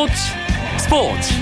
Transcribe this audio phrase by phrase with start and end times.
[0.00, 0.14] 스포츠
[0.78, 1.34] 스포츠.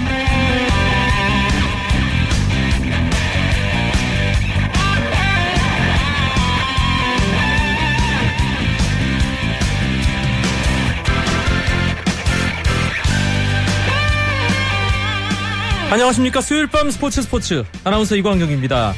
[15.91, 16.41] 안녕하십니까.
[16.41, 17.65] 수요일 밤 스포츠 스포츠.
[17.85, 18.93] 아나운서 이광경입니다.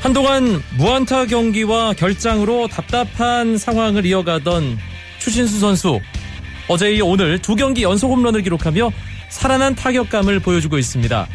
[0.00, 4.78] 한동안 무안타 경기와 결장으로 답답한 상황을 이어가던
[5.20, 6.00] 추신수 선수
[6.70, 8.92] 어제 이 오늘 두 경기 연속 홈런을 기록하며
[9.28, 11.26] 살아난 타격감을 보여주고 있습니다.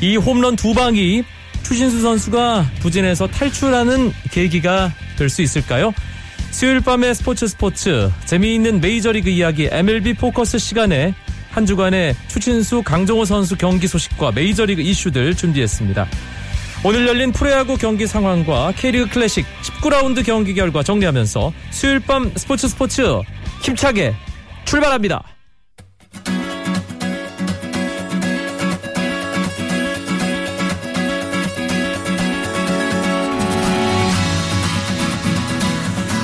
[0.00, 1.24] 이 홈런 두 방이
[1.64, 5.92] 추신수 선수가 부진에서 탈출하는 계기가 될 수 있을까요?
[6.52, 11.12] 수요일 밤의 스포츠 스포츠 재미있는 메이저리그 이야기 MLB 포커스 시간에
[11.50, 16.06] 한 주간의 추신수 강정호 선수 경기 소식과 메이저리그 이슈들 준비했습니다.
[16.84, 19.44] 오늘 열린 프로야구 경기 상황과 K리그 클래식
[19.82, 23.02] 19라운드 경기 결과 정리하면서 수요일 밤 스포츠 스포츠
[23.62, 24.14] 힘차게
[24.68, 25.24] 출발합니다.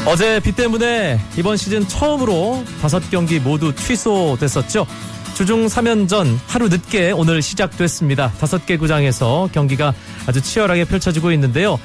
[0.06, 4.86] 어제 비 때문에 이번 시즌 처음으로 다섯 경기 모두 취소됐었죠.
[5.34, 8.30] 주중 3연전 하루 늦게 오늘 시작됐습니다.
[8.38, 9.94] 다섯 개 구장에서 경기가
[10.26, 11.78] 아주 치열하게 펼쳐지고 있는데요.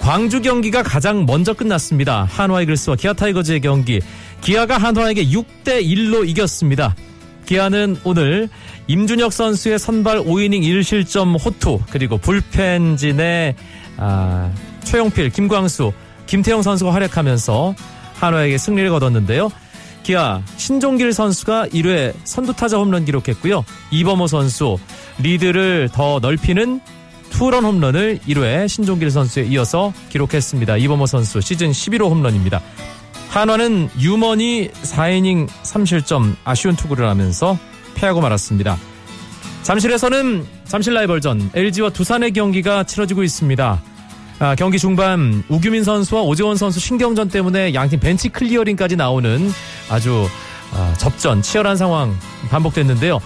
[0.00, 2.26] 광주 경기가 가장 먼저 끝났습니다.
[2.30, 4.00] 한화 이글스와 기아 타이거즈의 경기.
[4.40, 6.94] 기아가 한화에게 6대 1로 이겼습니다.
[7.46, 8.48] 기아는 오늘
[8.88, 13.54] 임준혁 선수의 선발 5이닝 1실점 호투 그리고 불펜진의
[13.96, 14.52] 아,
[14.84, 15.92] 최용필, 김광수,
[16.26, 17.74] 김태형 선수가 활약하면서
[18.14, 19.50] 한화에게 승리를 거뒀는데요.
[20.02, 23.64] 기아 신종길 선수가 1회 선두타자 홈런 기록했고요.
[23.90, 24.78] 이범호 선수
[25.18, 26.80] 리드를 더 넓히는
[27.30, 30.78] 투런 홈런을 1회 신종길 선수에 이어서 기록했습니다.
[30.78, 32.62] 이범호 선수 시즌 11호 홈런입니다.
[33.28, 37.58] 한화는 유먼이 4이닝 3실점 아쉬운 투구를 하면서
[37.94, 38.78] 패하고 말았습니다.
[39.62, 43.82] 잠실에서는 잠실 라이벌전 LG와 두산의 경기가 치러지고 있습니다.
[44.40, 49.50] 아, 경기 중반 우규민 선수와 오재원 선수 신경전 때문에 양팀 벤치 클리어링까지 나오는
[49.90, 50.26] 아주
[50.72, 52.16] 아, 접전 치열한 상황
[52.50, 53.20] 반복됐는데요.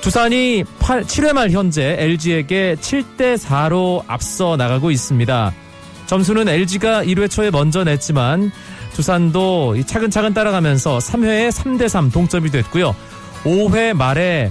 [0.00, 5.52] 두산이 8, 7회 말 현재 LG에게 7대 4로 앞서 나가고 있습니다.
[6.06, 8.50] 점수는 LG가 1회 초에 먼저 냈지만
[9.02, 12.96] 두산도 차근차근 따라가면서 3회에 3대 3 동점이 됐고요.
[13.44, 14.50] 5회 말에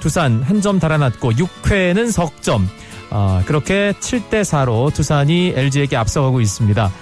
[0.00, 2.68] 두산 한 점 달아났고 6회에는 석점.
[3.10, 6.92] 어, 그렇게 7대 4로 두산이 LG에게 앞서가고 있습니다.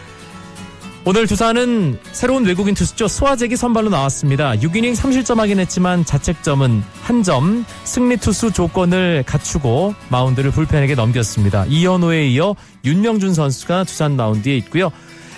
[1.05, 3.09] 오늘 두산은 새로운 외국인 투수죠.
[3.09, 4.53] 소아잭이 선발로 나왔습니다.
[4.53, 11.65] 6이닝 3실점 하긴 했지만 자책점은 한 점, 승리 투수 조건을 갖추고 마운드를 불펜에게 넘겼습니다.
[11.67, 12.55] 이현호에 이어
[12.85, 14.93] 윤명준 선수가 두산 마운드에 있고요.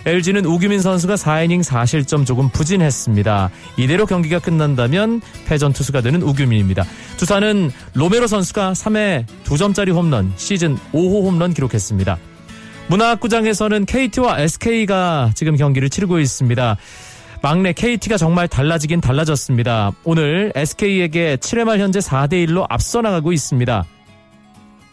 [0.06, 3.50] LG는 우규민 선수가 4이닝 4실점 조금 부진했습니다.
[3.76, 6.84] 이대로 경기가 끝난다면 패전 투수가 되는 우규민입니다.
[7.16, 12.18] 두산은 로메로 선수가 3회 2점짜리 홈런, 시즌 5호 홈런 기록했습니다.
[12.88, 16.76] 문화구장에서는 KT와 SK가 지금 경기를 치르고 있습니다.
[17.42, 19.92] 막내 KT가 정말 달라지긴 달라졌습니다.
[20.04, 23.84] 오늘 SK에게 7회 말 현재 4대 1로 앞서 나가고 있습니다.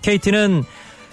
[0.02, 0.64] KT는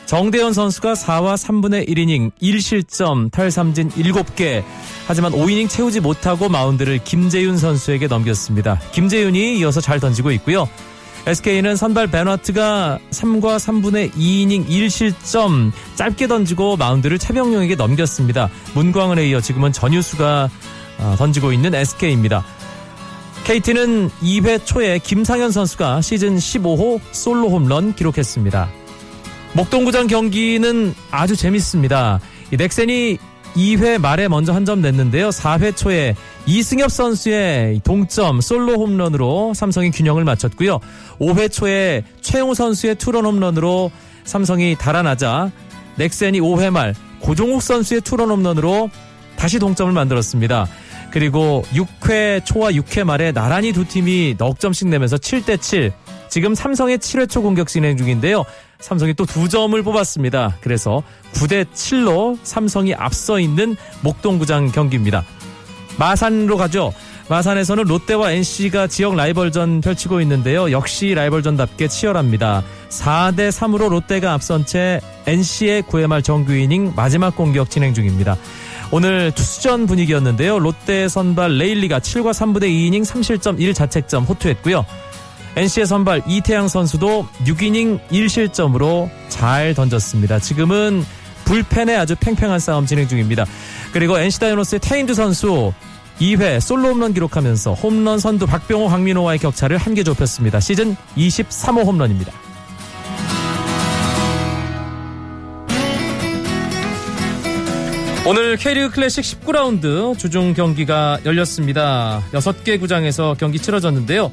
[0.06, 4.62] 정대현 선수가 4와 3분의 1이닝 1실점 탈삼진 7개
[5.06, 8.78] 하지만 5이닝 채우지 못하고 마운드를 김재윤 선수에게 넘겼습니다.
[8.92, 10.68] 김재윤이 이어서 잘 던지고 있고요.
[11.26, 18.50] SK는 선발 베너트가 3과 3분의 2이닝 1실점 짧게 던지고 마운드를 차병용에게 넘겼습니다.
[18.74, 20.50] 문광은에 이어 지금은 전유수가
[20.98, 22.44] 어, 던지고 있는 SK입니다.
[23.44, 28.81] KT는 2회 초에 김상현 선수가 시즌 15호 솔로 홈런 기록했습니다.
[29.54, 32.20] 목동구장 경기는 아주 재밌습니다.
[32.52, 33.18] 이 넥센이
[33.54, 35.28] 2회 말에 먼저 한 점 냈는데요.
[35.28, 36.14] 4회 초에
[36.46, 40.80] 이승엽 선수의 동점 솔로 홈런으로 삼성이 균형을 맞췄고요.
[41.20, 43.90] 5회 초에 최용호 선수의 투런 홈런으로
[44.24, 45.50] 삼성이 달아나자
[45.96, 48.88] 넥센이 5회 말 고종욱 선수의 투런 홈런으로
[49.36, 50.66] 다시 동점을 만들었습니다.
[51.10, 55.92] 그리고 6회 초와 6회 말에 나란히 두 팀이 넉 점씩 내면서 7대 7.
[56.30, 58.44] 지금 삼성의 7회 초 공격 진행 중인데요.
[58.82, 60.58] 삼성이 또 두 점을 뽑았습니다.
[60.60, 61.02] 그래서
[61.34, 65.24] 9대 7로 삼성이 앞서 있는 목동구장 경기입니다.
[65.96, 66.92] 마산으로 가죠.
[67.28, 70.70] 마산에서는 롯데와 NC가 지역 라이벌전 펼치고 있는데요.
[70.70, 72.62] 역시 라이벌전답게 치열합니다.
[72.90, 78.36] 4대 3으로 롯데가 앞선 채 NC의 9회 말 정규 이닝 마지막 공격 진행 중입니다.
[78.90, 80.58] 오늘 투수전 분위기였는데요.
[80.58, 84.84] 롯데 선발 레일리가 7과 3분의 2이닝 3실점 1자책점 호투했고요.
[85.56, 90.38] NC의 선발 이태양 선수도 6이닝 1실점으로 잘 던졌습니다.
[90.38, 91.04] 지금은
[91.44, 93.44] 불펜에 아주 팽팽한 싸움 진행 중입니다.
[93.92, 95.72] 그리고 NC 다이노스의 테인드 선수
[96.20, 100.60] 2회 솔로 홈런 기록하면서 홈런 선두 박병호, 황민호와의 격차를 한 개 좁혔습니다.
[100.60, 102.32] 시즌 23호 홈런입니다.
[108.24, 112.22] 오늘 K리그 클래식 19라운드 주중 경기가 열렸습니다.
[112.32, 114.30] 6개 구장에서 경기 치러졌는데요.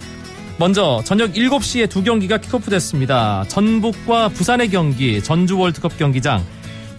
[0.59, 3.45] 먼저 저녁 7시에 두 경기가 킥오프 됐습니다.
[3.47, 6.45] 전북과 부산의 경기 전주 월드컵 경기장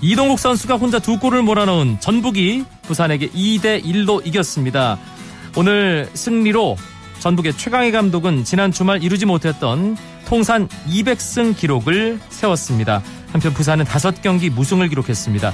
[0.00, 4.98] 이동국 선수가 혼자 두 골을 몰아넣은 전북이 부산에게 2대 1로 이겼습니다.
[5.58, 6.78] 오늘 승리로
[7.18, 13.02] 전북의 최강희 감독은 지난 주말 이루지 못했던 통산 200승 기록을 세웠습니다.
[13.30, 15.52] 한편 부산은 5경기 무승을 기록했습니다.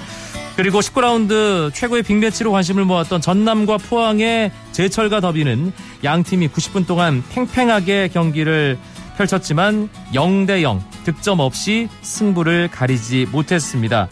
[0.56, 5.72] 그리고 19라운드 최고의 빅매치로 관심을 모았던 전남과 포항의 제철과 더비는
[6.02, 8.78] 양 팀이 90분 동안 팽팽하게 경기를
[9.18, 14.08] 펼쳤지만 0대 0 득점 없이 승부를 가리지 못했습니다.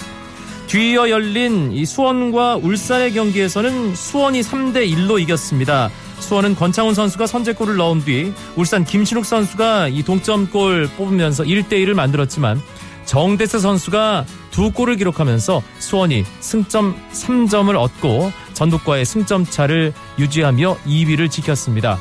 [0.67, 5.91] 뒤이어 열린 이 수원과 울산의 경기에서는 수원이 3대 1로 이겼습니다.
[6.21, 12.61] 수원은 권창훈 선수가 선제골을 넣은 뒤 울산 김신욱 선수가 이 동점골 뽑으면서 1대 1을 만들었지만
[13.05, 14.25] 정대세 선수가
[14.55, 21.99] 두 골을 기록하면서 수원이 승점 3점을 얻고 전북과의 승점 차를 유지하며 2위를 지켰습니다.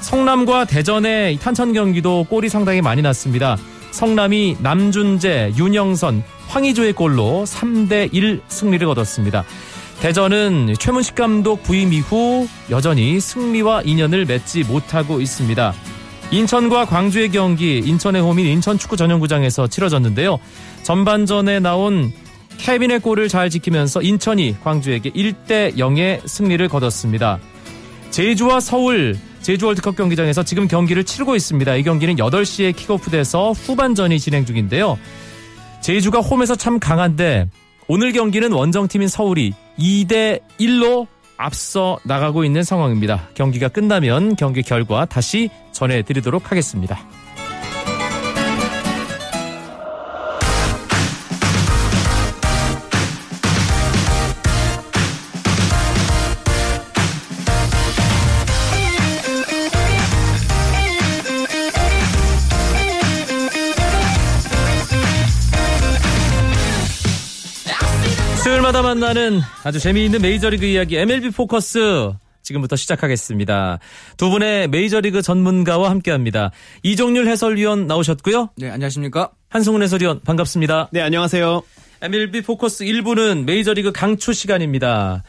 [0.00, 3.56] 성남과 대전의 탄천 경기도 골이 상당히 많이 났습니다.
[3.92, 9.44] 성남이 남준재, 윤영선, 황희조의 골로 3대1 승리를 거뒀습니다.
[10.00, 15.72] 대전은 최문식 감독 부임 이후 여전히 승리와 인연을 맺지 못하고 있습니다.
[16.32, 20.40] 인천과 광주의 경기 인천의 홈인 인천 축구 전용구장에서 치러졌는데요.
[20.82, 22.10] 전반전에 나온
[22.56, 27.38] 케빈의 골을 잘 지키면서 인천이 광주에게 1대 0의 승리를 거뒀습니다.
[28.10, 31.76] 제주와 서울 제주 월드컵 경기장에서 지금 경기를 치르고 있습니다.
[31.76, 34.98] 이 경기는 8시에 킥오프돼서 후반전이 진행 중인데요.
[35.82, 37.50] 제주가 홈에서 참 강한데
[37.88, 41.08] 오늘 경기는 원정팀인 서울이 2대 1로
[41.42, 43.28] 앞서 나가고 있는 상황입니다.
[43.34, 46.98] 경기가 끝나면 경기 결과 다시 전해드리도록 하겠습니다.
[69.12, 72.12] 만나는 아주 재미있는 메이저리그 이야기 MLB 포커스
[72.42, 73.78] 지금부터 시작하겠습니다.
[74.16, 76.50] 두 분의 메이저리그 전문가와 함께합니다.
[76.82, 78.50] 이종률 해설위원 나오셨고요.
[78.56, 79.30] 네, 안녕하십니까?
[79.48, 80.88] 한승훈 해설위원 반갑습니다.
[80.92, 81.62] 네, 안녕하세요.
[82.00, 85.22] MLB 포커스 1부는 메이저리그 강추 시간입니다.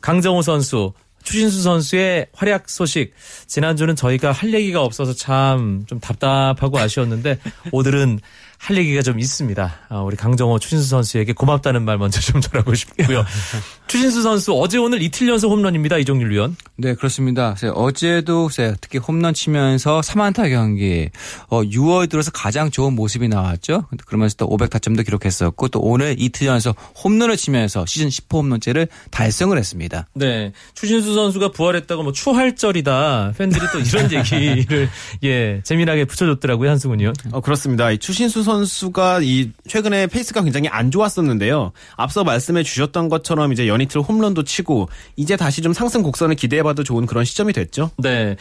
[0.00, 0.92] 강정호 선수,
[1.22, 3.12] 추신수 선수의 활약 소식.
[3.46, 7.38] 지난주는 저희가 할 얘기가 없어서 참 좀 답답하고 아쉬웠는데
[7.72, 8.20] 오늘은
[8.58, 9.74] 할 얘기가 좀 있습니다.
[9.88, 13.24] 아, 우리 강정호 추신수 선수에게 고맙다는 말 먼저 좀 전하고 싶고요.
[13.86, 15.96] 추신수 선수 어제 오늘 이틀 연속 홈런입니다.
[15.98, 16.56] 이종률 위원.
[16.76, 17.54] 네, 그렇습니다.
[17.74, 18.48] 어제도
[18.80, 21.08] 특히 홈런 치면서 3안타 경기
[21.48, 23.84] 어, 6월 들어서 가장 좋은 모습이 나왔죠.
[24.06, 30.08] 그러면서 또 500타점도 기록했었고 또 오늘 이틀 연속 홈런을 치면서 시즌 10호 홈런째를 달성을 했습니다.
[30.14, 30.52] 네.
[30.74, 33.34] 추신수 선수가 부활했다고 뭐 추할절이다.
[33.36, 34.88] 팬들이 또 이런 얘기를
[35.24, 36.70] 예, 재미나게 붙여줬더라고요.
[36.70, 37.14] 한승훈 위원.
[37.32, 37.90] 어, 그렇습니다.
[37.90, 41.72] 이 추신수 선수가 이 최근에 페이스가 굉장히 안 좋았었는데요.
[41.96, 47.06] 앞서 말씀해 주셨던 것처럼 이제 연이틀 홈런도 치고 이제 다시 좀 상승 곡선을 기대해봐도 좋은
[47.06, 47.90] 그런 시점이 됐죠.
[47.98, 48.36] 네.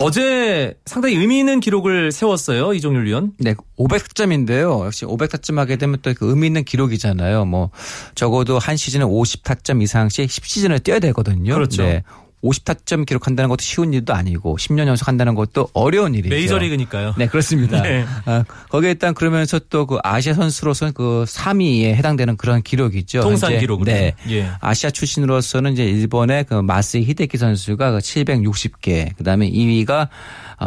[0.00, 2.72] 어제 상당히 의미 있는 기록을 세웠어요.
[2.72, 3.32] 이종률 위원.
[3.38, 4.84] 네, 500타점인데요.
[4.84, 7.44] 역시 500타점 하게 되면 또 그 의미 있는 기록이잖아요.
[7.46, 7.70] 뭐
[8.14, 11.54] 적어도 한 시즌에 50타점 이상씩 10시즌을 뛰어야 되거든요.
[11.54, 11.82] 그렇죠.
[11.82, 12.02] 네.
[12.44, 16.32] 50타점 기록한다는 것도 쉬운 일도 아니고 10년 연속 한다는 것도 어려운 일이죠.
[16.34, 17.14] 메이저리그니까요.
[17.18, 17.80] 네, 그렇습니다.
[17.82, 18.04] 네.
[18.24, 23.22] 아, 거기에 일단 그러면서 또 그 아시아 선수로서는 그 3위에 해당되는 그런 기록이죠.
[23.22, 23.90] 통산 기록으로.
[23.90, 24.12] 네.
[24.28, 24.50] 예.
[24.60, 30.08] 아시아 출신으로서는 이제 일본의 그 마스이 히데키 선수가 그 760개, 그다음에 2위가 어,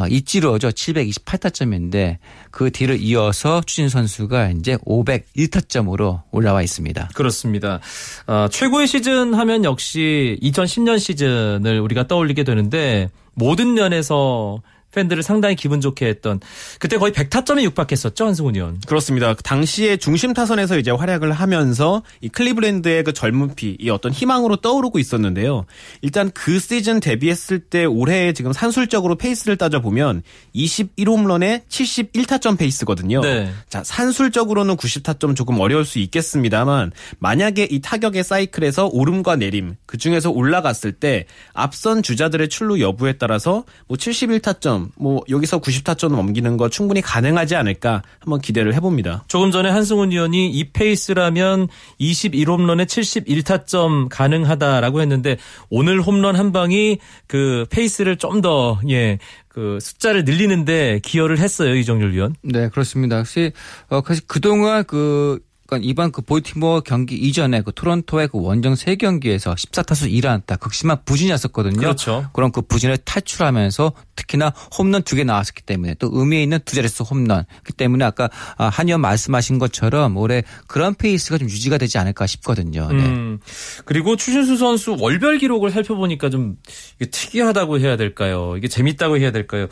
[0.09, 0.69] 이찌로죠.
[0.69, 2.17] 728타점인데
[2.49, 7.09] 그 뒤를 이어서 추진 선수가 이제 501타점으로 올라와 있습니다.
[7.13, 7.79] 그렇습니다.
[8.27, 15.81] 어, 최고의 시즌 하면 역시 2010년 시즌을 우리가 떠올리게 되는데 모든 면에서 팬들을 상당히 기분
[15.81, 16.39] 좋게 했던
[16.79, 18.79] 그때 거의 100타점에 육박했었죠 한승훈 의원.
[18.87, 19.33] 그렇습니다.
[19.33, 24.99] 당시에 중심 타선에서 이제 활약을 하면서 이 클리블랜드의 그 젊은 피, 이 어떤 희망으로 떠오르고
[24.99, 25.65] 있었는데요.
[26.01, 30.23] 일단 그 시즌 데뷔했을 때 올해 지금 산술적으로 페이스를 따져 보면
[30.55, 33.21] 21홈런에 71타점 페이스거든요.
[33.21, 33.51] 네.
[33.69, 40.29] 자, 산술적으로는 90타점 조금 어려울 수 있겠습니다만 만약에 이 타격의 사이클에서 오름과 내림 그 중에서
[40.31, 46.69] 올라갔을 때 앞선 주자들의 출루 여부에 따라서 뭐 71타점 90타점, 뭐 여기서 90타점 넘기는 거
[46.69, 49.23] 충분히 가능하지 않을까 한번 기대를 해봅니다.
[49.27, 51.67] 조금 전에 한승훈 의원이 이 페이스라면
[51.99, 55.37] 21홈런에 71타점 가능하다라고 했는데
[55.69, 59.19] 오늘 홈런 한 방이 그 페이스를 좀 더 예.
[59.47, 62.35] 그 숫자를 늘리는데 기여를 했어요 이정률 위원.
[62.41, 63.17] 네 그렇습니다.
[63.17, 63.51] 혹시
[63.89, 65.39] 어 그동안 그
[65.71, 70.97] 그러니까 이번 그 볼티모어 경기 이전에 그 토론토의 그 원정 세 경기에서 14타수 1안타 극심한
[71.05, 71.79] 부진이었었거든요.
[71.79, 72.29] 그렇죠.
[72.33, 77.03] 그럼 그 부진을 탈출하면서 특히나 홈런 두 개 나왔었기 때문에 또 의미 있는 두 자릿수
[77.03, 77.45] 홈런.
[77.63, 82.27] 그 때문에 아까 아, 한 위원 말씀하신 것처럼 올해 그런 페이스가 좀 유지가 되지 않을까
[82.27, 82.91] 싶거든요.
[82.91, 83.05] 네.
[83.05, 83.39] 음,
[83.85, 86.57] 그리고 추신수 선수 월별 기록을 살펴보니까 좀
[86.99, 88.55] 이게 특이하다고 해야 될까요?
[88.57, 89.67] 이게 재밌다고 해야 될까요?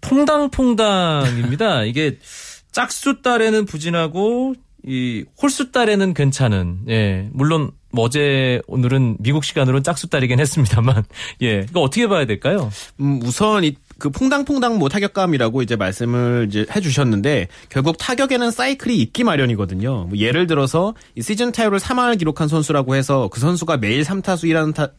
[0.00, 1.84] 퐁당퐁당입니다.
[1.84, 2.18] 이게
[2.70, 10.08] 짝수 딸에는 부진하고 이 홀수 딸에는 괜찮은 예 물론 뭐 어제 오늘은 미국 시간으로 짝수
[10.08, 11.04] 딸이긴 했습니다만
[11.42, 12.70] 예 이거 어떻게 봐야 될까요?
[13.00, 19.22] 음, 우선 이 그 퐁당퐁당 뭐 타격감이라고 이제 말씀을 이제 해주셨는데 결국 타격에는 사이클이 있기
[19.22, 20.06] 마련이거든요.
[20.08, 24.90] 뭐 예를 들어서 이 시즌 타율을 3할을 기록한 선수라고 해서 그 선수가 매일 3타수 1안타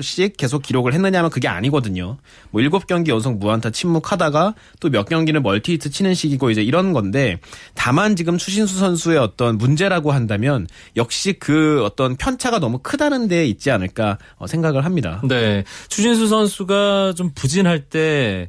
[0.00, 2.16] 씩 계속 기록을 했느냐면 그게 아니거든요.
[2.50, 7.38] 뭐 일곱 경기 연속 무안타 침묵하다가 또 몇 경기는 멀티히트 치는 식이고 이제 이런 건데
[7.74, 13.70] 다만 지금 추신수 선수의 어떤 문제라고 한다면 역시 그 어떤 편차가 너무 크다는 데 있지
[13.70, 15.20] 않을까 어, 생각을 합니다.
[15.28, 15.64] 네.
[15.88, 18.48] 추신수 선수가 좀 부진할 때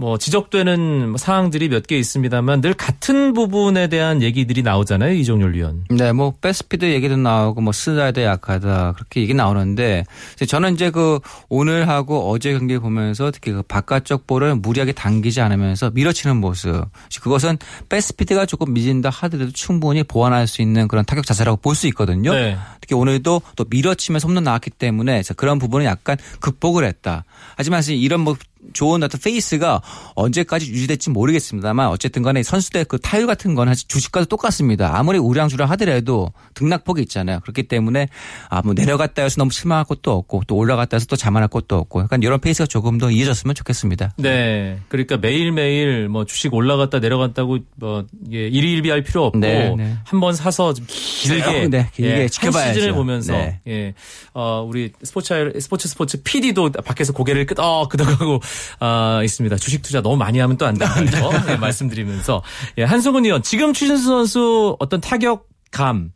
[0.00, 5.84] 뭐 지적되는 사항들이 몇 개 있습니다만 늘 같은 부분에 대한 얘기들이 나오잖아요 이종률 위원.
[5.90, 10.04] 네, 뭐 패스피드 얘기도 나오고 뭐 슬라이드 약하다 그렇게 얘기 나오는데
[10.46, 15.90] 저는 이제 그 오늘 하고 어제 경기 보면서 특히 그 바깥쪽 볼을 무리하게 당기지 않으면서
[15.90, 16.84] 밀어치는 모습
[17.20, 21.86] 그것은 배트 스피드가 조금 미진다 하더라도 충분히 보완할 수 있는 그런 타격 자세라고 볼 수
[21.88, 22.32] 있거든요.
[22.34, 22.56] 네.
[22.80, 27.24] 특히 오늘도 또 밀어치면서 홈런 나왔기 때문에 그런 부분은 약간 극복을 했다.
[27.56, 28.36] 하지만 이런 뭐
[28.72, 29.82] 좋은 어떤 페이스가
[30.14, 34.96] 언제까지 유지될지 모르겠습니다만 어쨌든 간에 선수들 그 타율 같은 건 사실 주식과도 똑같습니다.
[34.96, 37.40] 아무리 우량주라 하더라도 등락폭이 있잖아요.
[37.40, 38.08] 그렇기 때문에
[38.48, 42.02] 아 뭐 내려갔다 해서 너무 실망할 것도 없고 또 올라갔다 해서 또 자만할 것도 없고
[42.02, 44.12] 약간 이런 페이스가 조금 더 이어졌으면 좋겠습니다.
[44.18, 44.78] 네.
[44.88, 49.96] 그러니까 매일매일 뭐 주식 올라갔다 내려갔다고 뭐 이게 일희일비할 필요 없고 네, 네.
[50.04, 52.58] 한번 사서 좀 길게 네, 길게 예, 지켜봐야죠.
[52.68, 53.60] 한 시즌을 보면서 네.
[53.68, 53.94] 예.
[54.34, 58.40] 어, 우리 스포츠 스포츠 스포츠 PD도 밖에서 고개를 끄덕 끄덕하고
[58.80, 59.56] 아, 있습니다.
[59.56, 62.42] 주식 투자 너무 많이 하면 또 안 된다는 거 예, 말씀드리면서
[62.78, 66.12] 예, 한승훈 위원 지금 추신수 선수 어떤 타격감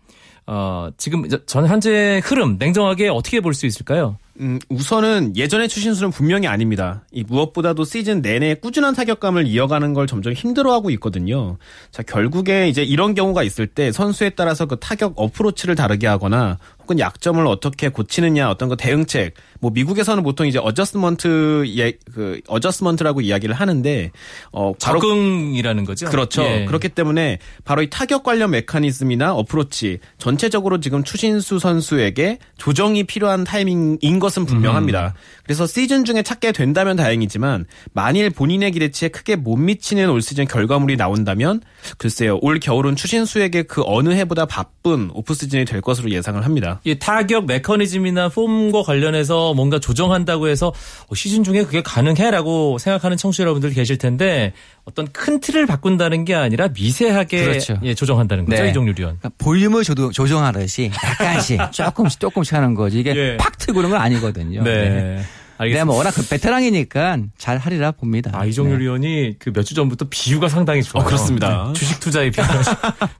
[0.47, 4.19] 어, 지금 전 현재 흐름 냉정하게 어떻게 볼 수 있을까요?
[4.41, 7.05] 음, 우선은 예전의 추신수는 분명히 아닙니다.
[7.13, 11.59] 이 무엇보다도 시즌 내내 꾸준한 타격감을 이어가는 걸 점점 힘들어하고 있거든요.
[11.93, 16.99] 자, 결국에 이제 이런 경우가 있을 때 선수에 따라서 그 타격 어프로치를 다르게 하거나 혹은
[16.99, 23.55] 약점을 어떻게 고치느냐 어떤 그 대응책 뭐 미국에서는 보통 이제 adjustment 예, 그 adjustment라고 이야기를
[23.55, 24.11] 하는데
[24.51, 26.07] 어 바로 적응이라는 거죠.
[26.07, 26.43] 그렇죠.
[26.43, 26.65] 예.
[26.65, 34.19] 그렇기 때문에 바로 이 타격 관련 메커니즘이나 어프로치 전체적으로 지금 추신수 선수에게 조정이 필요한 타이밍인
[34.19, 35.07] 것은 분명합니다.
[35.07, 35.43] 음.
[35.45, 40.97] 그래서 시즌 중에 찾게 된다면 다행이지만 만일 본인의 기대치에 크게 못 미치는 올 시즌 결과물이
[40.97, 41.61] 나온다면
[41.99, 46.72] 글쎄요 올 겨울은 추신수에게 그 어느 해보다 바쁜 오프 시즌이 될 것으로 예상을 합니다.
[46.85, 50.73] 이 타격 메커니즘이나 폼과 관련해서 뭔가 조정한다고 해서
[51.09, 54.53] 어, 시즌 중에 그게 가능해라고 생각하는 청취자 여러분들 계실 텐데
[54.85, 57.79] 어떤 큰 틀을 바꾼다는 게 아니라 미세하게 그렇죠.
[57.83, 58.71] 예, 조정한다는 거죠 네.
[58.71, 59.19] 이종률 위원.
[59.19, 63.37] 그러니까 볼륨을 조도, 조정하듯이 약간씩 조금씩 조금씩 하는 거지 이게 예.
[63.37, 64.63] 팍 틀고 그런 건 아니거든요.
[64.63, 64.73] 네.
[64.73, 65.23] 근데
[65.63, 65.85] 알겠습니다.
[65.87, 68.31] 뭐 워낙 그 베테랑이니까 잘 하리라 봅니다.
[68.35, 68.85] 아, 이종률 네.
[68.85, 71.05] 의원이 그 몇 주 전부터 비유가 상당히 좋아요.
[71.05, 71.67] 어, 그렇습니다.
[71.69, 72.45] 네, 주식 투자의 비유,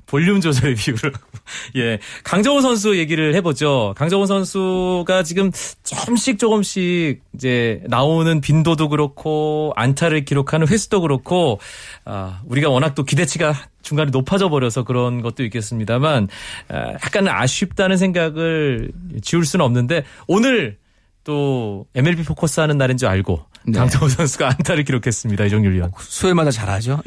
[0.07, 1.25] 볼륨 조절의 비유를 하고.
[1.77, 1.99] 예.
[2.25, 3.95] 강정호 선수 얘기를 해보죠.
[3.97, 5.51] 강정호 선수가 지금
[5.85, 11.59] 조금씩 조금씩 이제 나오는 빈도도 그렇고 안타를 기록하는 횟수도 그렇고
[12.05, 16.29] 아, 우리가 워낙 또 기대치가 중간에 높아져 버려서 그런 것도 있겠습니다만
[16.69, 18.91] 아, 약간 아쉽다는 생각을
[19.23, 20.77] 지울 수는 없는데 오늘
[21.25, 23.79] 또 MLB 포커스 하는 날인 줄 알고 네.
[23.79, 25.45] 강정호 선수가 안타를 기록했습니다.
[25.45, 25.93] 이종률 위원.
[25.99, 27.01] 수요일마다 잘하죠.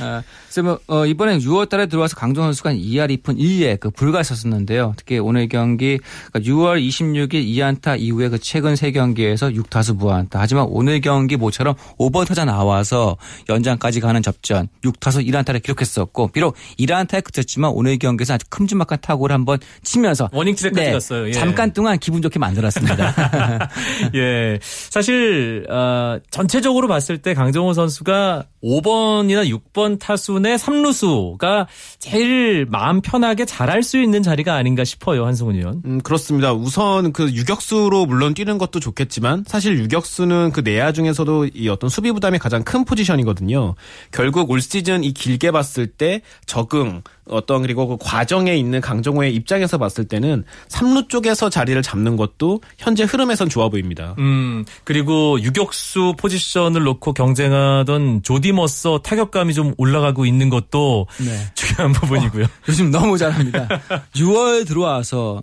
[0.00, 4.94] 아, 그래서 뭐, 어, 이번에 6월 달에 들어와서 강정 선수가 2할 2푼 1예 그 불가했었는데요.
[4.96, 5.98] 특히 오늘 경기
[6.30, 10.40] 그러니까 6월 26일 2안타 이후에 그 최근 3경기에서 6타수 무안타.
[10.40, 13.16] 하지만 오늘 경기 모처럼 5번 타자 나와서
[13.48, 19.58] 연장까지 가는 접전 6타수 1안타를 기록했었고 비록 1안타에 그쳤지만 오늘 경기에서 아주 큼지막한 타구를 한번
[19.82, 21.28] 치면서 워닝 트랙까지 갔어요.
[21.28, 21.32] 예.
[21.32, 23.68] 잠깐 동안 기분 좋게 만들었습니다.
[24.14, 24.58] 예.
[24.62, 31.66] 사실 사실 어, 전체적으로 봤을 때 강정호 선수가 5번이나 6번 타수 내 3루수가
[31.98, 35.82] 제일 마음 편하게 잘할 수 있는 자리가 아닌가 싶어요, 한승훈 의원.
[35.84, 36.52] 음, 그렇습니다.
[36.52, 42.10] 우선 그 유격수로 물론 뛰는 것도 좋겠지만 사실 유격수는 그 내야 중에서도 이 어떤 수비
[42.12, 43.74] 부담이 가장 큰 포지션이거든요.
[44.12, 49.78] 결국 올 시즌 이 길게 봤을 때 적응 어떤 그리고 그 과정에 있는 강정호의 입장에서
[49.78, 54.14] 봤을 때는 3루 쪽에서 자리를 잡는 것도 현재 흐름에선 좋아 보입니다.
[54.18, 61.38] 음, 그리고 유격수 포지션을 놓고 경쟁하던 조디머서 타격감이 좀 올라가고 있는 것도 네.
[61.54, 62.46] 중요한 부분이고요.
[62.68, 63.68] 요즘 너무 잘합니다.
[64.16, 65.42] 6월 들어와서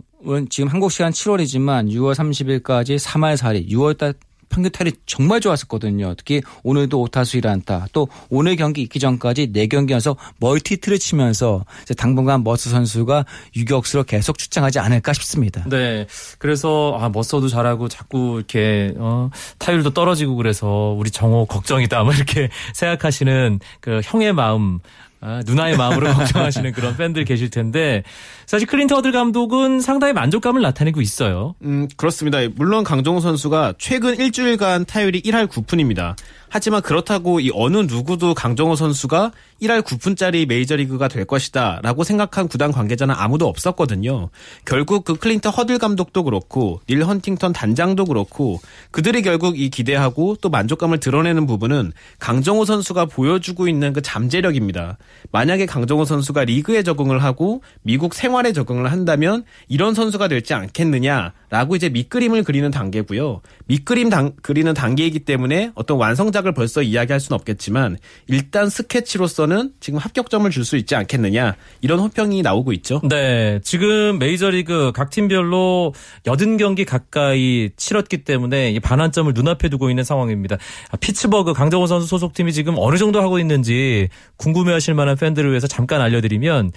[0.49, 4.13] 지금 한국 시간 7월이지만 6월 30일까지 3할 4리 6월 달
[4.49, 6.15] 평균 타율이 정말 좋았었거든요.
[6.15, 11.65] 특히 오늘도 5타수 1안타 또 오늘 경기 있기 전까지 4경기 연속 멀티히트를 치면서
[11.97, 13.25] 당분간 머서 선수가
[13.55, 15.63] 유격수로 계속 출장하지 않을까 싶습니다.
[15.69, 16.07] 네.
[16.37, 22.49] 그래서 아 머서도 잘하고 자꾸 이렇게 어, 타율도 떨어지고 그래서 우리 정호 걱정이다 뭐 이렇게
[22.73, 24.79] 생각하시는 그 형의 마음
[25.21, 28.03] 아, 누나의 마음으로 걱정하시는 그런 팬들 계실 텐데
[28.45, 31.55] 사실 클린트 허들 감독은 상당히 만족감을 나타내고 있어요.
[31.63, 32.39] 음, 그렇습니다.
[32.55, 36.15] 물론 강정호 선수가 최근 일주일간 타율이 1할 9푼입니다.
[36.49, 42.71] 하지만 그렇다고 이 어느 누구도 강정호 선수가 1할 9푼짜리 메이저리거가 될 것이다 라고 생각한 구단
[42.71, 44.29] 관계자는 아무도 없었거든요.
[44.65, 48.59] 결국 그 클린트 허들 감독도 그렇고 닐 헌팅턴 단장도 그렇고
[48.91, 54.97] 그들이 결국 이 기대하고 또 만족감을 드러내는 부분은 강정호 선수가 보여주고 있는 그 잠재력입니다.
[55.31, 61.89] 만약에 강정호 선수가 리그에 적응을 하고 미국 생활에 적응을 한다면 이런 선수가 될지 않겠느냐라고 이제
[61.89, 63.41] 밑그림을 그리는 단계고요.
[63.65, 67.97] 밑그림 당, 그리는 단계이기 때문에 어떤 완성작을 벌써 이야기할 수는 없겠지만
[68.27, 73.01] 일단 스케치로서 는 지금 합격점을 줄 수 있지 않겠느냐 이런 호평이 나오고 있죠.
[73.09, 80.57] 네, 지금 메이저리그 각 팀별로 80경기 가까이 치렀기 때문에 이 반환점을 눈앞에 두고 있는 상황입니다.
[80.91, 86.01] 아, 피츠버그 강정호 선수 소속팀이 지금 어느 정도 하고 있는지 궁금해하실 만한 팬들을 위해서 잠깐
[86.01, 86.71] 알려드리면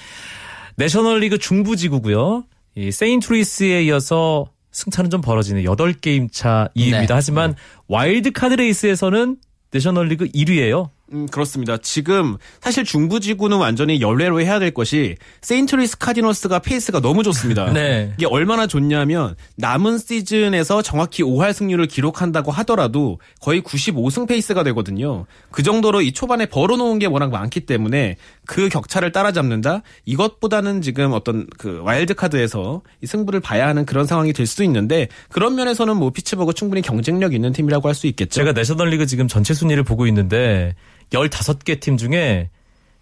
[0.77, 2.45] 내셔널리그 중부지구고요.
[2.77, 7.09] 이 세인트루이스에 이어서 승차는 좀 벌어지는 8게임 차 2위입니다.
[7.09, 7.15] 네.
[7.15, 7.55] 하지만
[7.89, 9.37] 와일드카드 레이스에서는
[9.71, 10.89] 내셔널리그 1위예요.
[11.13, 11.77] 음, 그렇습니다.
[11.79, 17.71] 지금 사실 중부지구는 완전히 열외로 해야 될 것이 세인트루이스 카디널스가 페이스가 너무 좋습니다.
[17.73, 18.13] 네.
[18.17, 25.27] 이게 얼마나 좋냐면 남은 시즌에서 정확히 5할 승률을 기록한다고 하더라도 거의 95승 페이스가 되거든요.
[25.51, 29.83] 그 정도로 이 초반에 벌어놓은 게 워낙 많기 때문에 그 격차를 따라잡는다?
[30.05, 35.55] 이것보다는 지금 어떤 그 와일드카드에서 이 승부를 봐야 하는 그런 상황이 될 수도 있는데 그런
[35.55, 38.31] 면에서는 뭐 피츠버그 충분히 경쟁력 있는 팀이라고 할 수 있겠죠.
[38.31, 40.75] 제가 내셔널리그 지금 전체 순위를 보고 있는데
[41.13, 42.51] 15개 팀 중에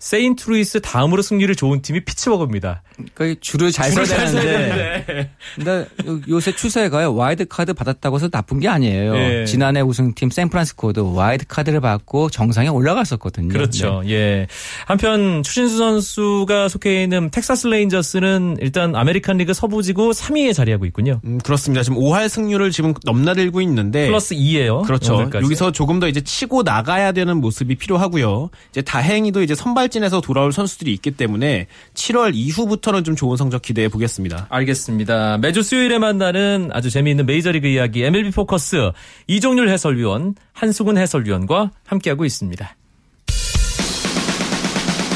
[0.01, 2.83] 세인트루이스 다음으로 승률이 좋은 팀이 피츠버그입니다.
[3.15, 5.31] 그러니까 줄을 잘 서야 되는데.
[5.55, 5.87] 근데
[6.29, 7.15] 요새 추세가요.
[7.15, 9.15] 와일드 카드 받았다고 해서 나쁜 게 아니에요.
[9.15, 9.45] 예.
[9.45, 13.49] 지난해 우승팀 샌프란시스코도 와일드 카드를 받고 정상에 올라갔었거든요.
[13.49, 14.01] 그렇죠.
[14.05, 14.11] 네.
[14.13, 14.47] 예.
[14.87, 21.21] 한편 추신수 선수가 속해 있는 텍사스 레인저스는 일단 아메리칸 리그 서부지구 3위에 자리하고 있군요.
[21.25, 21.83] 음, 그렇습니다.
[21.83, 24.83] 지금 5할 승률을 지금 넘나들고 있는데 플러스 2예요.
[24.87, 25.17] 그렇죠.
[25.17, 25.45] 오늘까지.
[25.45, 28.49] 여기서 조금 더 이제 치고 나가야 되는 모습이 필요하고요.
[28.71, 33.63] 이제 다행히도 이제 선발 진에서 돌아올 선수들이 있기 때문에 7월 이후부터 부터는 좀 좋은 성적
[33.63, 34.47] 기대해 보겠습니다.
[34.49, 35.39] 알겠습니다.
[35.39, 38.91] 매주 수요일에 만나는 아주 재미있는 메이저리그 이야기 MLB 포커스
[39.29, 42.77] 이종률 해설위원, 한수근 해설위원과 함께하고 있습니다.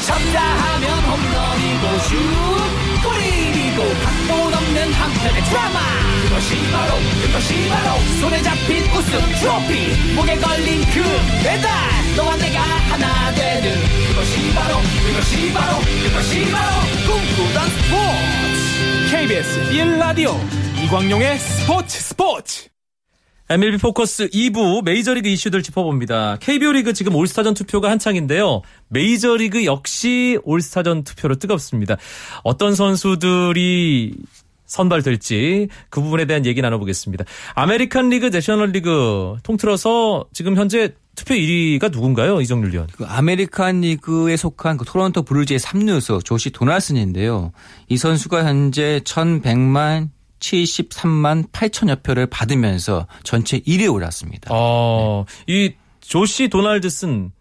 [0.05, 2.15] 쳤다 하면 홈런이고 슛
[3.03, 5.94] 골이고 각본 없는 한편의 드라마
[6.45, 11.01] 그것이 바로 그것이 바로 손에 잡힌 우승 트로피 목에 걸린 그
[11.43, 11.71] 배달
[12.15, 13.73] 너와 내가 하나 되는
[14.07, 14.77] 그것이 바로
[15.07, 20.35] 그것이 바로 그것이 바로 꿈꾸던 스포츠 KBS 1라디오
[20.83, 22.69] 이광용의 스포츠 스포츠
[23.49, 26.37] MLB 포커스 2부 메이저리그 이슈들 짚어봅니다.
[26.41, 28.61] KBO 리그 지금 올스타전 투표가 한창인데요.
[28.87, 31.97] 메이저리그 역시 올스타전 투표로 뜨겁습니다.
[32.43, 34.15] 어떤 선수들이
[34.65, 37.25] 선발될지 그 부분에 대한 얘기 나눠보겠습니다.
[37.53, 42.41] 아메리칸 리그, 내셔널 리그 통틀어서 지금 현재 투표 1위가 누군가요?
[42.41, 42.87] 이정률 위원.
[42.91, 47.51] 그 아메리칸 리그에 속한 그 토론토 블루제이스의 3루수 조시 도널드슨인데요.
[47.87, 54.49] 이 선수가 현재 1100만 73만 8천여 표를 받으면서 전체 1위에 올랐습니다.
[54.51, 55.53] 어, 네.
[55.53, 57.31] 이 조시 도널드슨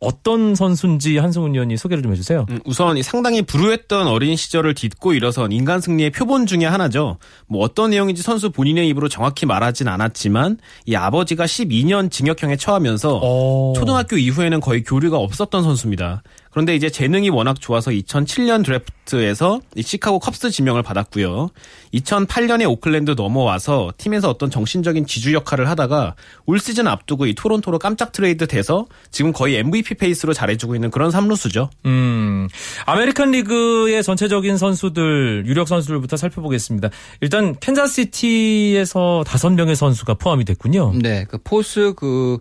[0.00, 2.46] 어떤 선수인지 한승훈 의원이 소개를 좀 해주세요.
[2.48, 7.18] 음, 우선 상당히 불우했던 어린 시절을 딛고 일어선 인간 승리의 표본 중의 하나죠.
[7.46, 13.20] 뭐 어떤 내용인지 선수 본인의 입으로 정확히 말하진 않았지만 이 아버지가 12년 징역형에 처하면서 오.
[13.22, 13.72] 어.
[13.76, 16.22] 초등학교 이후에는 거의 교류가 없었던 선수입니다.
[16.50, 21.50] 그런데 이제 재능이 워낙 좋아서 2007년 드래프트에서 이 시카고 컵스 지명을 받았고요.
[21.94, 28.10] 2008년에 오클랜드 넘어와서 팀에서 어떤 정신적인 지주 역할을 하다가 올 시즌 앞두고 이 토론토로 깜짝
[28.10, 31.70] 트레이드 돼서 지금 거의 MVP 페이스로 잘해주고 있는 그런 삼루수죠.
[31.86, 32.48] 음,
[32.86, 36.90] 아메리칸 리그의 전체적인 선수들, 유력 선수들부터 살펴보겠습니다.
[37.20, 40.94] 일단 캔자스시티에서 다섯 명의 선수가 포함이 됐군요.
[40.96, 42.38] 네, 그 포스 그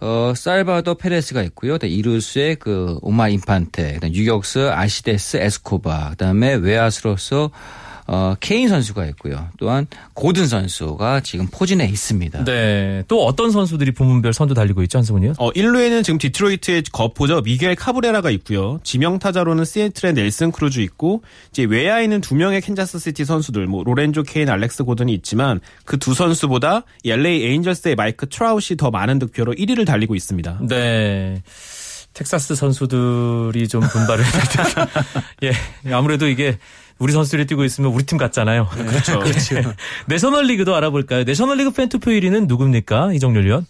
[0.00, 1.78] 어, 살바도 페레스가 있고요.
[1.84, 7.50] 2루수에 그 오마 인판테, 그다음 유격수 알시데스 에스코바, 그다음에 외야수로서
[8.06, 9.48] 어, 케인 선수가 있고요.
[9.58, 12.44] 또한 고든 선수가 지금 포진해 있습니다.
[12.44, 13.02] 네.
[13.08, 15.32] 또 어떤 선수들이 부문별 선두 달리고 있죠, 한승훈 위원?
[15.38, 17.40] 어, 1루에는 지금 디트로이트의 거포죠.
[17.40, 18.78] 미겔 카브레라가 있고요.
[18.82, 24.24] 지명 타자로는 시애틀의 넬슨 크루즈 있고 이제 외야에는 두 명의 캔자스 시티 선수들 뭐 로렌조
[24.24, 29.86] 케인, 알렉스 고든이 있지만 그 두 선수보다 LA 에인절스의 마이크 트라웃이 더 많은 득표로 1위를
[29.86, 30.58] 달리고 있습니다.
[30.68, 31.42] 네.
[32.14, 34.88] 텍사스 선수들이 좀 분발을 해야.
[35.44, 35.92] 예.
[35.92, 36.58] 아무래도 이게
[36.98, 38.68] 우리 선수들이 뛰고 있으면 우리 팀 같잖아요.
[38.68, 39.18] 그렇죠.
[39.18, 39.56] 그렇죠.
[40.06, 41.24] 내셔널 리그도 알아볼까요?
[41.24, 43.12] 내셔널 리그 팬 투표 1위는 누굽니까?
[43.12, 43.66] 이정렬 위원?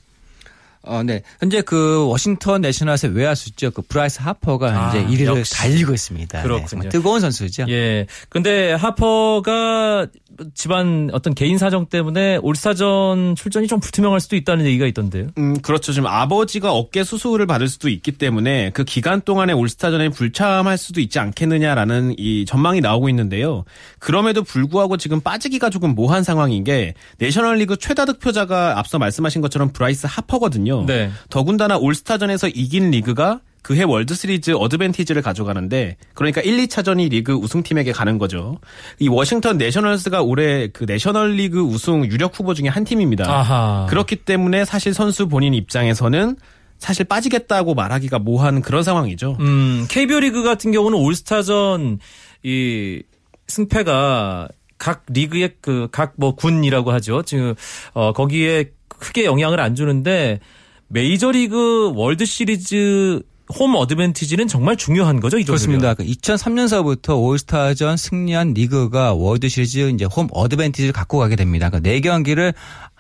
[0.87, 1.23] 어, 네.
[1.41, 3.71] 현재 그 워싱턴 내셔널스의 외야수죠.
[3.71, 5.55] 그 브라이스 하퍼가 아, 이제 1위를 역시.
[5.55, 6.39] 달리고 있습니다.
[6.39, 6.67] 네, 그렇군요.
[6.67, 7.67] 정말 뜨거운 선수죠.
[7.69, 8.07] 예.
[8.29, 10.07] 근데 하퍼가
[10.55, 15.29] 집안 어떤 개인 사정 때문에 올스타전 출전이 좀 불투명할 수도 있다는 얘기가 있던데요.
[15.39, 15.93] 음, 그렇죠.
[15.93, 21.19] 지금 아버지가 어깨 수술을 받을 수도 있기 때문에 그 기간 동안에 올스타전에 불참할 수도 있지
[21.19, 23.65] 않겠느냐라는 이 전망이 나오고 있는데요.
[23.99, 30.07] 그럼에도 불구하고 지금 빠지기가 조금 모호한 상황인 게 내셔널리그 최다 득표자가 앞서 말씀하신 것처럼 브라이스
[30.11, 30.74] 하퍼거든요.
[30.83, 31.11] 네.
[31.31, 38.59] 더군다나 올스타전에서 이긴 리그가 그해 월드시리즈 어드밴티지를 가져가는데 그러니까 1, 2차전이 리그 우승팀에게 가는 거죠.
[38.99, 43.25] 이 워싱턴 내셔널스가 올해 그 내셔널리그 우승 유력 후보 중에 한 팀입니다.
[43.27, 43.87] 아하.
[43.89, 46.37] 그렇기 때문에 사실 선수 본인 입장에서는
[46.79, 49.39] 사실 빠지겠다고 말하기가 모호한 그런 상황이죠.
[49.41, 52.01] 음, KBO 리그 같은 경우는 올스타전
[52.43, 53.03] 이
[53.47, 57.23] 승패가 각 리그의 그 각 뭐 군이라고 하죠.
[57.23, 57.55] 지금
[57.95, 60.41] 어 거기에 크게 영향을 안 주는데
[60.89, 63.23] 메이저리그 월드 시리즈
[63.59, 65.81] 홈 어드밴티지는 정말 중요한 거죠, 이 정도면.
[65.81, 65.95] 그렇습니다.
[65.95, 71.69] 그 2003년서부터 올스타전 승리한 리그가 월드 시리즈 이제 홈 어드밴티지를 갖고 가게 됩니다.
[71.69, 72.55] 그러니까 네 경기를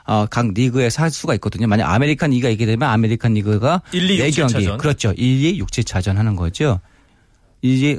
[0.07, 1.67] 어, 각 리그에서 할 수가 있거든요.
[1.67, 4.79] 만약 아메리칸 리그가 이기게 되면 아메리칸 리그가 1, 2, 네 6, 7 경기 차전.
[4.79, 5.13] 그렇죠.
[5.17, 6.81] 1, 2, 6, 7차전 하는 거죠.
[7.63, 7.99] 이제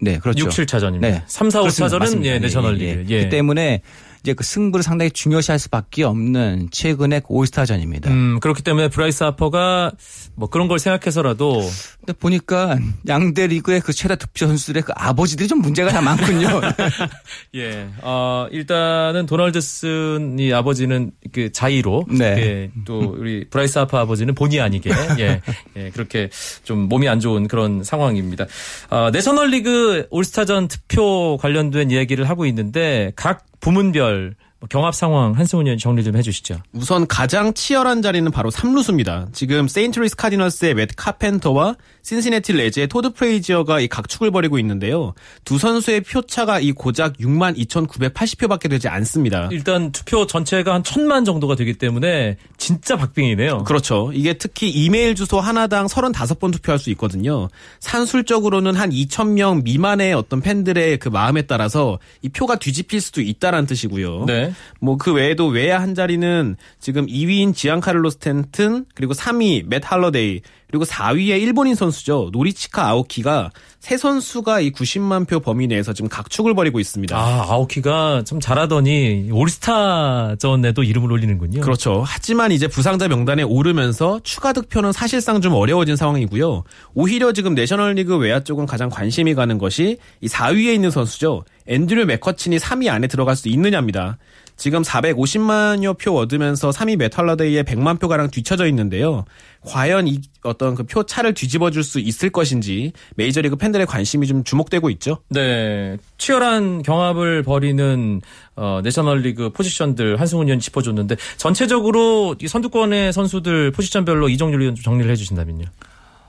[0.00, 0.46] 네, 그렇죠.
[0.46, 1.00] 6, 7차전입니다.
[1.00, 1.22] 네.
[1.26, 2.34] 3, 4, 5차전은 그렇습니다.
[2.34, 2.38] 예.
[2.40, 3.12] 내셔널 예, 리그.
[3.12, 3.16] 예.
[3.16, 3.24] 예.
[3.24, 3.82] 그 때문에
[4.26, 8.10] 이제 그 승부를 상당히 중요시할 수밖에 없는 최근의 그 올스타전입니다.
[8.10, 9.92] 음, 그렇기 때문에 브라이스 하퍼가
[10.34, 11.62] 뭐 그런 걸 생각해서라도
[12.00, 16.60] 근데 보니까 양대 리그의 그 최다 득표 선수들의 그 아버지들이 좀 문제가 다 많군요.
[17.54, 22.24] 예, 어, 일단은 도널드슨 이 아버지는 그 자의로, 네.
[22.24, 25.40] 예, 또 우리 브라이스 하퍼 아버지는 본의 아니게, 예,
[25.76, 26.30] 예, 그렇게
[26.64, 28.46] 좀 몸이 안 좋은 그런 상황입니다.
[28.90, 35.78] 어, 내셔널리그 올스타전 득표 관련된 이야기를 하고 있는데 각 부문별 뭐 경합 상황 한승훈 위원
[35.78, 36.62] 정리 좀 해주시죠.
[36.72, 39.32] 우선 가장 치열한 자리는 바로 3루수입니다.
[39.32, 45.12] 지금 세인트루이스 카디널스의 맷 카펜터와 신시내티 레즈의 토드 프레이지어가 이 각축을 벌이고 있는데요.
[45.44, 49.48] 두 선수의 표차가 이 고작 6만 2,980표밖에 되지 않습니다.
[49.52, 53.64] 일단 투표 전체가 한 천만 정도가 되기 때문에 진짜 박빙이네요.
[53.64, 54.10] 그렇죠.
[54.14, 57.48] 이게 특히 이메일 주소 하나당 35번 투표할 수 있거든요.
[57.80, 64.24] 산술적으로는 한 2,000명 미만의 어떤 팬들의 그 마음에 따라서 이 표가 뒤집힐 수도 있다라는 뜻이고요.
[64.26, 64.45] 네.
[64.80, 70.84] 뭐 그 외에도 외야 한 자리는 지금 2위인 지안카를로 스탠튼 그리고 3위 맷 할러데이 그리고
[70.84, 76.80] 4위의 일본인 선수죠 노리치카 아오키가 세 선수가 이 90만 표 범위 내에서 지금 각축을 벌이고
[76.80, 77.16] 있습니다.
[77.16, 81.60] 아, 아오키가 참 잘하더니 올스타전에도 이름을 올리는군요.
[81.60, 82.02] 그렇죠.
[82.04, 86.64] 하지만 이제 부상자 명단에 오르면서 추가 득표는 사실상 좀 어려워진 상황이고요.
[86.94, 91.44] 오히려 지금 내셔널리그 외야 쪽은 가장 관심이 가는 것이 이 4위에 있는 선수죠.
[91.68, 94.18] 앤드류 맥커친이 3위 안에 들어갈 수 있느냐입니다.
[94.56, 99.24] 지금 450만여 표 얻으면서 3위 메탈러데이에 100만 표가량 뒤쳐져 있는데요.
[99.66, 104.44] 과연 이 어떤 그 표 차를 뒤집어 줄 수 있을 것인지 메이저리그 팬들의 관심이 좀
[104.44, 105.18] 주목되고 있죠.
[105.28, 105.96] 네.
[106.18, 108.20] 치열한 경합을 벌이는
[108.54, 115.10] 어, 내셔널리그 포지션들 한승훈 의원 짚어줬는데 전체적으로 이 선두권의 선수들 포지션별로 이정률 의원 좀 정리를
[115.10, 115.66] 해주신다면요.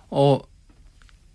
[0.10, 0.40] 어,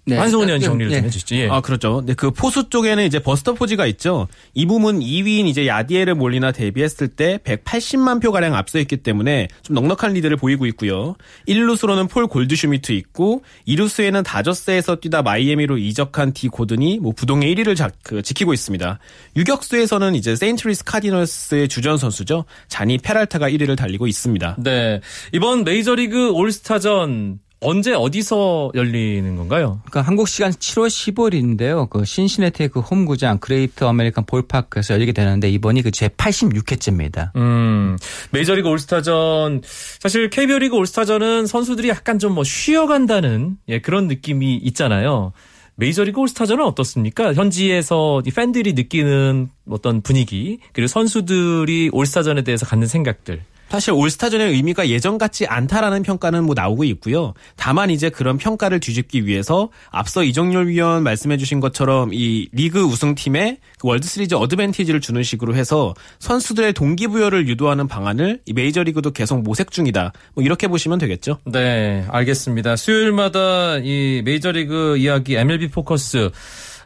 [0.05, 0.17] 네.
[0.17, 0.99] 한승훈 위원 정리를 네.
[0.99, 1.37] 좀 해주시죠.
[1.37, 1.49] 예.
[1.49, 2.03] 아, 그렇죠.
[2.05, 4.27] 네, 그 포수 쪽에는 이제 버스터 포지가 있죠.
[4.53, 9.75] 이 부문 2위인 이제 야디에르 몰리나 대비했을 때 180만 표 가량 앞서 있기 때문에 좀
[9.75, 11.15] 넉넉한 리드를 보이고 있고요.
[11.47, 17.89] 1루수로는 폴 골드슈미트 있고 2루수에는 다저스에서 뛰다 마이애미로 이적한 디 고든이 뭐 부동의 1위를 자,
[18.03, 18.99] 그, 지키고 있습니다.
[19.37, 22.45] 유격수에서는 이제 세인트루이스 카디널스의 주전 선수죠.
[22.67, 24.57] 조니 페랄타가 1위를 달리고 있습니다.
[24.59, 25.01] 네.
[25.33, 29.81] 이번 메이저리그 올스타전 언제 어디서 열리는 건가요?
[29.85, 31.89] 그러니까 한국 시간 7월 15일인데요.
[31.89, 37.35] 그 신시내티의 그 홈구장 그레이트 아메리칸 볼파크에서 열리게 되는데 이번이 그 제 86회째입니다.
[37.37, 37.97] 음,
[38.31, 39.63] 메이저리그 올스타전
[40.01, 45.33] 사실 KBO 리그 올스타전은 선수들이 약간 좀 뭐 쉬어간다는 예, 그런 느낌이 있잖아요.
[45.77, 47.33] 메이저리그 올스타전은 어떻습니까?
[47.35, 55.17] 현지에서 팬들이 느끼는 어떤 분위기 그리고 선수들이 올스타전에 대해서 갖는 생각들 사실 올스타전의 의미가 예전
[55.17, 57.33] 같지 않다라는 평가는 뭐 나오고 있고요.
[57.57, 63.61] 다만 이제 그런 평가를 뒤집기 위해서 앞서 이종열 위원 말씀해 주신 것처럼 이 리그 우승팀에
[63.79, 69.71] 그 월드 시리즈 어드밴티지를 주는 식으로 해서 선수들의 동기부여를 유도하는 방안을 이 메이저리그도 계속 모색
[69.71, 70.13] 중이다.
[70.35, 71.39] 뭐 이렇게 보시면 되겠죠.
[71.47, 72.77] 네, 알겠습니다.
[72.77, 76.31] 수요일마다 이 메이저리그 이야기 MLB 포커스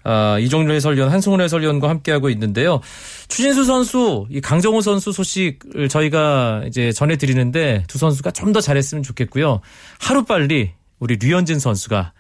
[0.09, 2.81] 아, 이종열 해설위원, 한승훈 해설위원과 함께하고 있는데요.
[3.27, 9.61] 추진수 선수, 이 강정호 선수 소식을 저희가 이제 전해드리는데 두 선수가 좀 더 잘했으면 좋겠고요.
[9.99, 12.13] 하루빨리 우리 류현진 선수가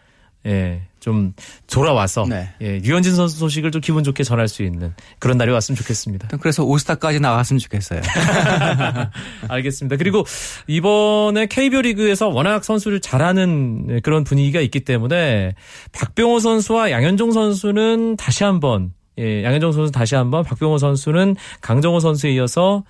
[0.46, 1.34] 예, 좀
[1.68, 2.48] 돌아와서 네.
[2.60, 6.36] 예, 류현진 선수 소식을 좀 기분 좋게 전할 수 있는 그런 날이 왔으면 좋겠습니다.
[6.38, 8.00] 그래서 올스타까지 나갔으면 좋겠어요.
[9.46, 9.98] 알겠습니다.
[9.98, 10.24] 그리고
[10.66, 15.54] 이번에 KBO 리그에서 워낙 선수를 잘하는 그런 분위기가 있기 때문에
[15.92, 22.32] 박병호 선수와 양현종 선수는 다시 한번 예, 양현종 선수 다시 한번 박병호 선수는 강정호 선수에
[22.32, 22.82] 이어서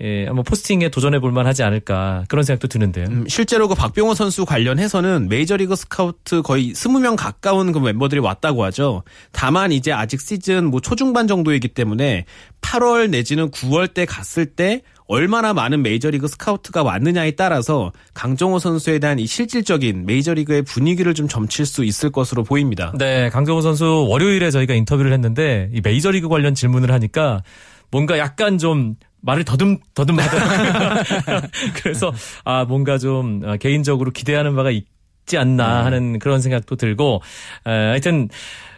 [0.00, 3.06] 예, 한번 포스팅에 도전해 볼 만하지 않을까 그런 생각도 드는데요.
[3.06, 9.04] 음, 실제로 그 박병호 선수 관련해서는 메이저리그 스카우트 거의 20명 가까운 그 멤버들이 왔다고 하죠.
[9.30, 12.24] 다만 이제 아직 시즌 뭐 초중반 정도이기 때문에
[12.60, 19.18] 8월 내지는 9월 때 갔을 때 얼마나 많은 메이저리그 스카우트가 왔느냐에 따라서 강정호 선수에 대한
[19.18, 22.92] 이 실질적인 메이저리그의 분위기를 좀 점칠 수 있을 것으로 보입니다.
[22.98, 27.42] 네, 강정호 선수 월요일에 저희가 인터뷰를 했는데 이 메이저리그 관련 질문을 하니까
[27.90, 31.40] 뭔가 약간 좀 말을 더듬 더듬 하더라고요.
[31.82, 32.12] 그래서
[32.44, 37.22] 아 뭔가 좀 아, 개인적으로 기대하는 바가 있지 않나 하는 그런 생각도 들고
[37.66, 38.28] 에, 하여튼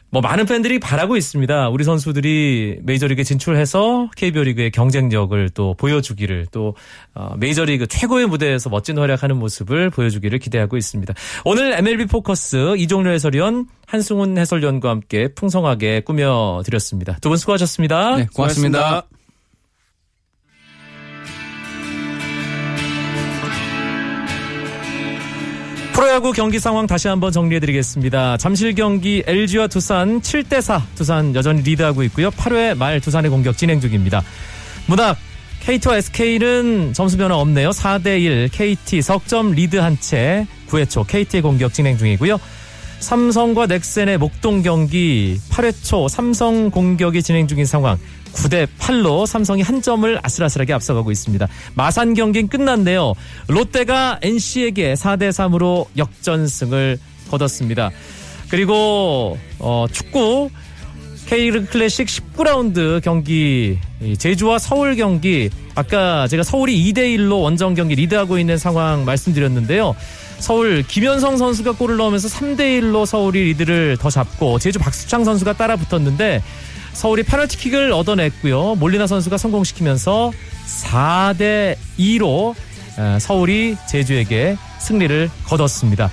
[0.08, 1.68] 뭐 많은 팬들이 바라고 있습니다.
[1.68, 6.76] 우리 선수들이 메이저리그에 진출해서 KBO 리그의 경쟁력을 또 보여주기를 또
[7.14, 11.12] 어, 메이저리그 최고의 무대에서 멋진 활약하는 모습을 보여주기를 기대하고 있습니다.
[11.44, 17.18] 오늘 MLB 포커스 이종료 해설위원 한승훈 해설위원과 함께 풍성하게 꾸며드렸습니다.
[17.20, 18.16] 두 분 수고하셨습니다.
[18.16, 18.78] 네, 고맙습니다.
[18.78, 19.15] 수고하셨습니다.
[25.96, 28.36] 프로야구 경기 상황 다시 한번 정리해드리겠습니다.
[28.36, 32.28] 잠실 경기 LG와 두산 7대4 두산 여전히 리드하고 있고요.
[32.32, 34.22] 8회 말 두산의 공격 진행 중입니다.
[34.88, 35.16] 문학
[35.60, 37.70] KT와 SK는 점수 변화 없네요.
[37.70, 42.38] 4대1 KT 석점 리드 한 채 9회 초 KT의 공격 진행 중이고요.
[43.00, 47.98] 삼성과 넥센의 목동 경기 8회 초 삼성 공격이 진행 중인 상황
[48.32, 51.48] 9대 8로 삼성이 한 점을 아슬아슬하게 앞서가고 있습니다.
[51.74, 53.14] 마산 경기는 끝났네요.
[53.48, 56.98] 롯데가 NC에게 4대 3으로 역전승을
[57.30, 57.90] 거뒀습니다.
[58.50, 60.50] 그리고 어, 축구
[61.26, 63.78] K리그 클래식 19라운드 경기
[64.16, 69.96] 제주와 서울 경기 아까 제가 서울이 2대 1로 원정 경기 리드하고 있는 상황 말씀드렸는데요.
[70.38, 75.76] 서울 김현성 선수가 골을 넣으면서 3대 1로 서울이 리드를 더 잡고 제주 박수창 선수가 따라
[75.76, 76.42] 붙었는데
[76.92, 78.76] 서울이 페널티킥을 얻어냈고요.
[78.76, 80.32] 몰리나 선수가 성공시키면서
[80.84, 82.54] 4대 2로
[83.18, 86.10] 서울이 제주에게 승리를 거뒀습니다.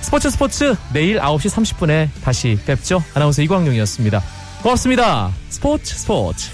[0.00, 3.02] 스포츠 스포츠 내일 9시 30분에 다시 뵙죠.
[3.14, 4.22] 아나운서 이광용이었습니다.
[4.62, 5.32] 고맙습니다.
[5.48, 6.50] 스포츠 스포츠.